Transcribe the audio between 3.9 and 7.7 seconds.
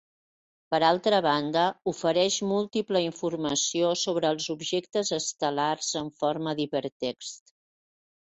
sobre els objectes estel·lars en forma d'hipertext.